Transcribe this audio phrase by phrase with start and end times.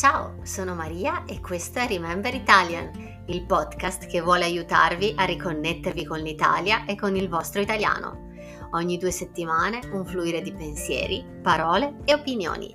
[0.00, 6.06] Ciao, sono Maria e questo è Remember Italian, il podcast che vuole aiutarvi a riconnettervi
[6.06, 8.30] con l'Italia e con il vostro italiano.
[8.70, 12.74] Ogni due settimane un fluire di pensieri, parole e opinioni.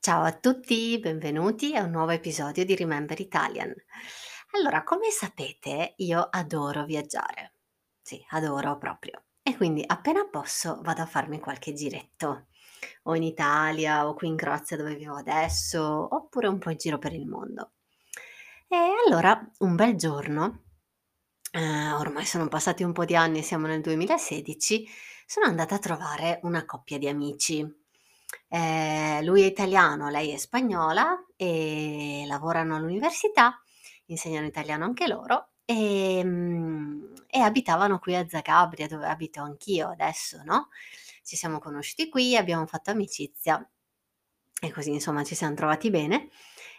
[0.00, 3.74] Ciao a tutti, benvenuti a un nuovo episodio di Remember Italian.
[4.52, 7.52] Allora, come sapete, io adoro viaggiare.
[8.00, 9.22] Sì, adoro proprio.
[9.46, 12.46] E quindi appena posso vado a farmi qualche giretto,
[13.04, 16.98] o in Italia o qui in Croazia dove vivo adesso, oppure un po' in giro
[16.98, 17.72] per il mondo.
[18.68, 18.76] E
[19.06, 20.62] allora un bel giorno,
[21.52, 24.88] eh, ormai sono passati un po' di anni, siamo nel 2016,
[25.26, 27.60] sono andata a trovare una coppia di amici.
[28.48, 33.62] Eh, lui è italiano, lei è spagnola e lavorano all'università,
[34.06, 40.68] insegnano italiano anche loro ehm, e abitavano qui a Zagabria, dove abito anch'io adesso, no?
[41.22, 43.66] Ci siamo conosciuti qui, abbiamo fatto amicizia
[44.60, 46.28] e così insomma ci siamo trovati bene.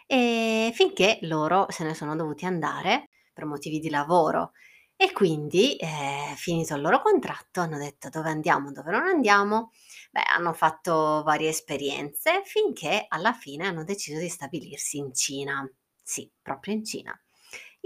[0.06, 4.52] E finché loro se ne sono dovuti andare per motivi di lavoro.
[4.98, 9.70] E quindi, eh, finito il loro contratto, hanno detto dove andiamo, dove non andiamo.
[10.10, 15.68] Beh, hanno fatto varie esperienze finché alla fine hanno deciso di stabilirsi in Cina.
[16.02, 17.20] Sì, proprio in Cina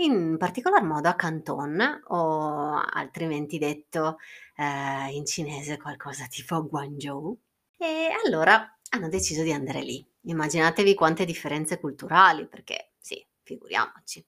[0.05, 4.19] in particolar modo a Canton o altrimenti detto,
[4.57, 7.39] ehm, in cinese qualcosa tipo Guangzhou.
[7.79, 10.07] E allora hanno deciso di andare lì.
[10.23, 14.25] Immaginatevi quante differenze culturali, perché sì, figuriamoci.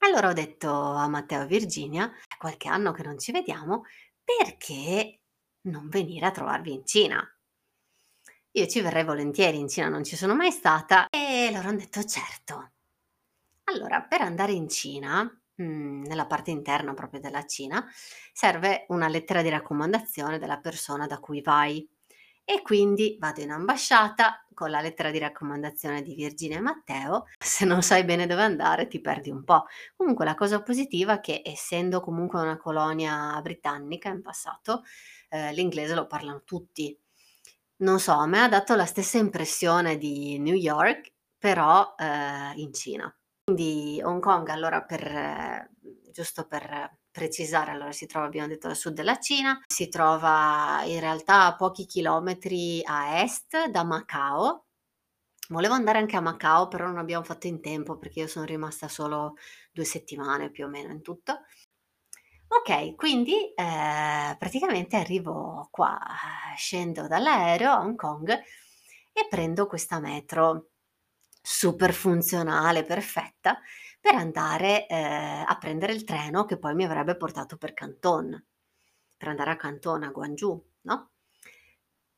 [0.00, 3.84] Allora ho detto a Matteo e Virginia: "È qualche anno che non ci vediamo,
[4.22, 5.20] perché
[5.68, 7.26] non venire a trovarvi in Cina?"
[8.52, 12.04] Io ci verrei volentieri, in Cina non ci sono mai stata e loro han detto:
[12.04, 12.70] "Certo."
[13.72, 15.22] Allora, per andare in Cina,
[15.56, 17.86] mhmm, nella parte interna proprio della Cina,
[18.32, 21.88] serve una lettera di raccomandazione della persona da cui vai.
[22.44, 27.26] E quindi vado in ambasciata con la lettera di raccomandazione di Virginia e Matteo.
[27.38, 29.66] Se non sai bene dove andare ti perdi un po'.
[29.96, 34.82] Comunque la cosa positiva è che essendo comunque una colonia britannica in passato,
[35.28, 36.98] ehm, l'inglese lo parlano tutti.
[37.78, 42.72] Non so, a me ha dato la stessa impressione di New York, però, ehm, in
[42.74, 43.14] Cina.
[43.44, 45.68] Quindi Hong Kong allora per
[46.12, 51.00] giusto per precisare, allora si trova abbiamo detto a sud della Cina, si trova in
[51.00, 54.66] realtà a pochi chilometri a est da Macao.
[55.48, 58.86] Volevo andare anche a Macao, però non abbiamo fatto in tempo perché io sono rimasta
[58.86, 59.34] solo
[59.72, 61.40] due settimane più o meno in tutto.
[62.52, 65.98] Ok, quindi eh, praticamente arrivo qua,
[66.56, 70.69] scendo dall'aereo a Hong Kong e prendo questa metro
[71.40, 73.58] super funzionale, perfetta,
[74.00, 78.44] per andare, ehm, a prendere il treno che poi mi avrebbe portato per Canton,
[79.16, 81.10] per andare a Canton, a Gwangju, no,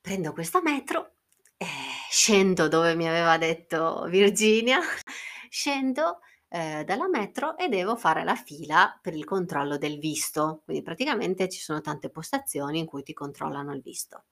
[0.00, 1.14] prendo questa metro,
[1.56, 1.68] ehm,
[2.10, 4.80] scendo dove mi aveva detto Virginia,
[5.48, 10.62] scendo, ehm, dalla metro e devo fare la fila per il controllo del visto.
[10.64, 14.24] Quindi praticamente ci sono tante postazioni in cui ti controllano il visto.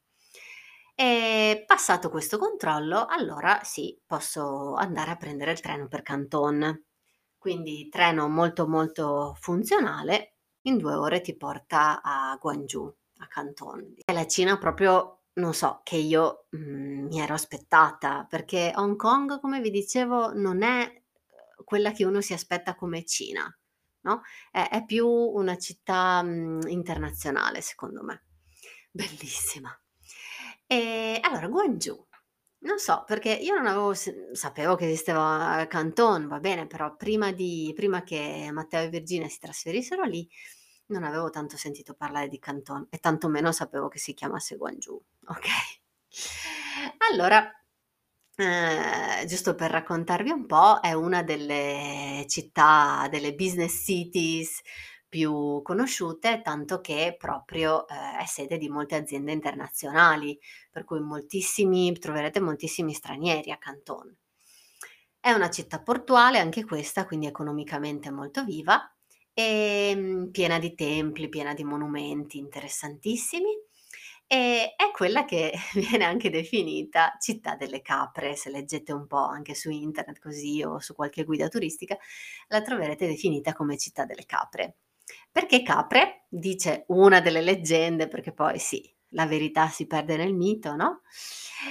[1.07, 6.85] E passato questo controllo, allora sì, posso andare a prendere il treno per Canton.
[7.39, 13.95] Quindi treno molto, molto funzionale, in due ore ti porta a Gwangju, a Canton.
[14.05, 19.41] È la Cina proprio, non so, che io, mhmm, mi ero aspettata, perché Hong Kong,
[19.41, 23.43] come vi dicevo, non è, uhm, quella che uno si aspetta come Cina,
[24.03, 28.25] no, è è più una città, mhmm, internazionale secondo me.
[28.93, 29.75] Bellissima.
[30.73, 32.07] E allora Gwangju,
[32.59, 37.73] non so, perché io non avevo sapevo che esisteva Canton, va bene, però prima di
[37.75, 40.29] prima che Matteo e Virginia si trasferissero lì,
[40.87, 45.81] non avevo tanto sentito parlare di Canton e tantomeno sapevo che si chiamasse Gwangju, okay.
[47.11, 47.51] Allora,
[48.37, 54.61] ehm, giusto per raccontarvi un po', è una delle città, delle business cities
[55.11, 60.41] più conosciute, tanto che proprio, ehm, è sede di molte aziende internazionali,
[60.71, 64.17] per cui moltissimi troverete moltissimi stranieri a Canton.
[65.19, 68.91] È una città portuale anche questa, quindi economicamente molto viva,
[69.35, 73.51] ehm, piena di templi, piena di monumenti interessantissimi,
[74.27, 78.37] e è quella che viene anche definita città delle capre.
[78.37, 81.99] Se leggete un po' anche su internet così o su qualche guida turistica,
[82.49, 84.77] la troverete definita come città delle capre.
[85.33, 86.25] Perché capre?
[86.29, 91.03] Dice una delle leggende, perché poi sì, la verità si perde nel mito, no,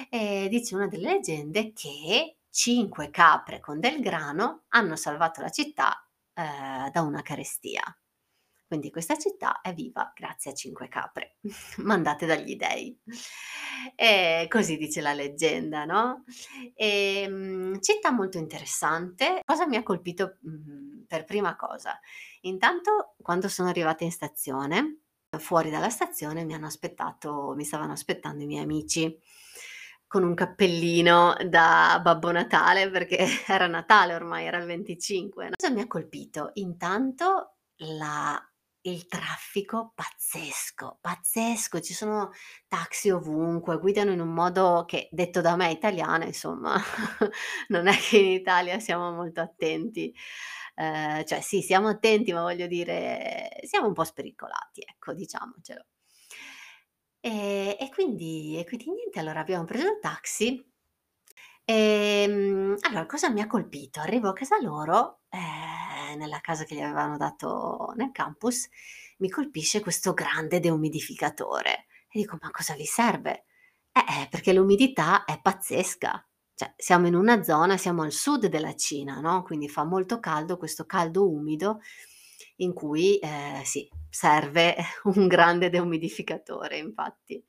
[0.09, 6.07] ehm, dice una delle leggende che 5 capre con del grano hanno salvato la città,
[6.33, 7.81] ehm, da una carestia.
[8.67, 11.37] Quindi questa città è viva grazie a cinque capre
[11.77, 12.97] mandate dagli dei.
[13.95, 16.23] E così dice la leggenda, no?
[16.75, 19.41] Ehm, città molto interessante.
[19.43, 20.78] Cosa mi ha colpito, mhmm,
[21.09, 21.99] per prima cosa?
[22.41, 24.99] Intanto quando sono arrivata in stazione,
[25.39, 29.15] fuori dalla stazione mi hanno aspettato mi stavano aspettando i miei amici
[30.07, 33.17] con un cappellino da Babbo Natale perché
[33.47, 35.51] era Natale ormai, era il 25.
[35.55, 36.51] Cosa mi ha colpito?
[36.53, 38.43] Intanto la
[38.83, 42.31] il traffico pazzesco, pazzesco, ci sono
[42.67, 46.75] taxi ovunque, guidano in un modo che, detto da me italiana, insomma,
[47.69, 50.13] non è che in Italia siamo molto attenti.
[50.79, 55.83] Ehm, cioè sì, siamo attenti, ma voglio dire, siamo un po' spericolati, ecco, diciamocelo.
[57.23, 60.65] Ehm, e quindi e quindi niente, allora abbiamo preso il taxi.
[61.65, 63.99] Ehm, allora cosa mi ha colpito?
[63.99, 68.67] Arrivo a casa loro, ehm, nella casa che gli avevano dato nel campus,
[69.19, 73.45] mi colpisce questo grande deumidificatore e dico: "Ma cosa vi serve?"
[73.91, 76.28] "Eh, eh, perché l'umidità è pazzesca."
[76.59, 80.57] Cioè, siamo in una zona siamo al sud della Cina, no, quindi fa molto caldo,
[80.57, 81.79] questo caldo umido
[82.57, 84.75] in cui, ehm, sì, serve
[85.05, 87.41] un grande deumidificatore infatti.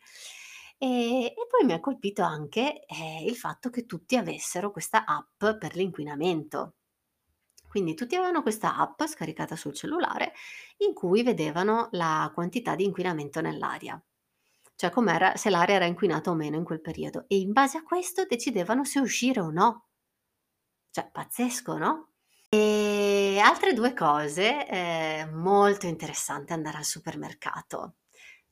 [0.78, 5.44] Ehm, e poi mi ha colpito anche, ehm, il fatto che tutti avessero questa app
[5.58, 6.74] per l'inquinamento.
[7.68, 10.32] Quindi tutti avevano questa app scaricata sul cellulare
[10.78, 14.00] in cui vedevano la quantità di inquinamento nell'aria,
[14.80, 17.82] cioè com'era se l'aria era inquinata o meno in quel periodo e in base a
[17.82, 19.88] questo decidevano se uscire o no.
[20.90, 22.12] Cioè pazzesco, no?
[22.48, 27.96] E altre 2 cose, ehm, molto interessante andare al supermercato.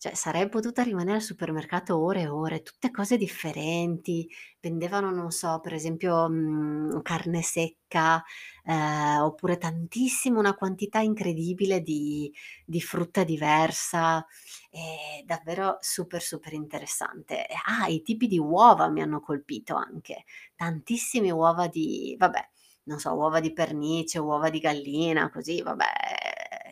[0.00, 4.28] Cioè sarei potuta rimanere al supermercato ore e ore, tutte cose differenti.
[4.60, 8.22] Vendevano, non so, per esempio, mhmm, carne secca,
[8.64, 12.32] ehm, oppure tantissimo una quantità incredibile di
[12.64, 14.24] di frutta diversa,
[14.70, 17.46] ehm, davvero super, super interessante.
[17.66, 20.24] Ah, i tipi di uova mi hanno colpito anche.
[20.54, 22.48] Tantissime uova di vabbè,
[22.84, 25.84] non so, uova di pernice, uova di gallina, così, vabbè,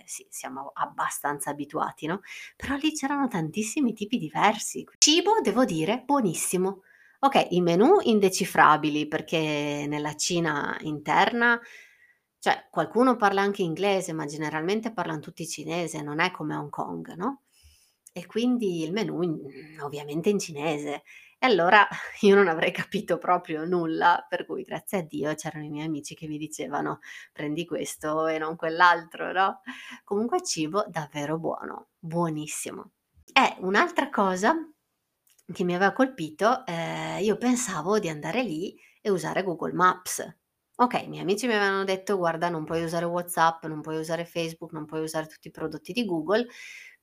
[0.06, 2.20] sì, siamo abbastanza abituati, no,
[2.56, 4.86] però lì c'erano tantissimi tipi diversi.
[4.98, 6.82] Cibo, devo dire, buonissimo.
[7.18, 11.60] Okay, i menù indecifrabili perché nella Cina interna
[12.38, 17.14] cioè qualcuno parla anche inglese, ma generalmente parlan tutti cinese, non è come Hong Kong,
[17.14, 17.42] no,
[18.12, 21.02] e quindi il menù in ovviamente in cinese.
[21.38, 21.86] E allora
[22.22, 26.14] io non avrei capito proprio nulla, per cui grazie a Dio c'erano i miei amici
[26.14, 27.00] che mi dicevano:
[27.32, 29.60] "Prendi questo e non quell'altro", no.
[30.04, 32.90] Comunque cibo davvero buono, buonissimo.
[33.32, 34.54] Eh, un'altra cosa
[35.52, 40.36] che mi aveva colpito, ehm, io pensavo di andare lì e usare Google Maps.
[40.78, 44.24] Okay, i miei amici mi avevano detto: "Guarda, non puoi usare WhatsApp, non puoi usare
[44.26, 46.46] Facebook, non puoi usare tutti i prodotti di Google,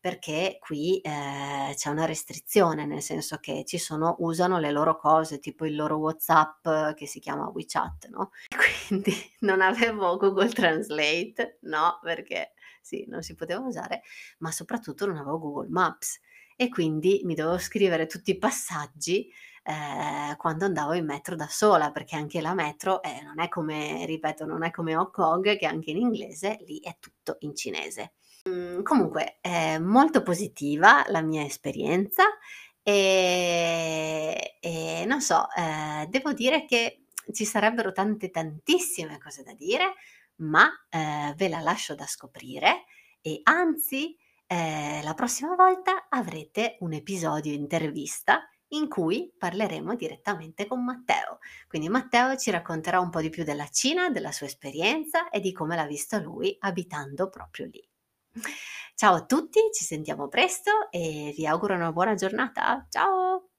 [0.03, 5.39] perché qui, ehm, c'è una restrizione, nel senso che ci sono usano le loro cose,
[5.39, 8.31] tipo il loro WhatsApp che si chiama WeChat, no,
[8.89, 12.51] quindi non avevo Google Translate, no, perché
[12.81, 14.01] sì, non si poteva usare,
[14.39, 16.19] ma soprattutto non avevo Google Maps.
[16.57, 19.31] E quindi mi dovevo scrivere tutti i passaggi,
[19.63, 24.06] ehm, quando andavo in metro da sola, perché anche la metro, ehm, non è come
[24.06, 28.13] ripeto, non è come Hong Kong che anche in inglese, lì è tutto in cinese.
[28.50, 32.24] Mhmm, comunque è molto positiva la mia esperienza,
[32.84, 39.93] ehm, e non so, ehm, devo dire che ci sarebbero tante, tantissime cose da dire,
[40.38, 42.86] ma, ehm, ve la lascio da scoprire
[43.22, 44.17] e anzi,
[44.48, 51.39] ehm, la prossima volta avrete un episodio intervista in cui parleremo direttamente con Matteo.
[51.68, 55.51] Quindi Matteo ci racconterà un po' di più della Cina, della sua esperienza e di
[55.51, 57.88] come l'ha visto lui abitando proprio lì.
[58.96, 62.86] Ciao a tutti, ci sentiamo presto e vi auguro una buona giornata.
[62.89, 63.50] Ciao!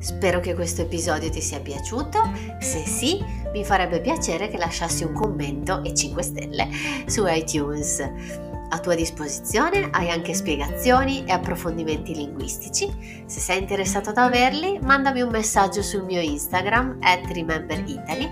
[0.00, 2.18] Spero che questo episodio ti sia piaciuto.
[2.60, 3.18] Se sì,
[3.52, 6.68] mi farebbe piacere che lasciassi un commento e 5 stelle
[7.06, 8.46] su iTunes.
[8.70, 13.24] A tua disposizione hai anche spiegazioni e approfondimenti linguistici.
[13.26, 18.30] Se sei interessato ad averli, mandami un messaggio sul mio Instagram at rememberitaly.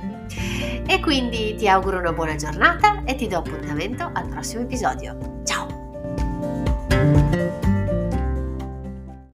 [0.86, 5.40] E quindi ti auguro una buona giornata e ti do appuntamento al prossimo episodio.
[5.44, 5.65] Ciao!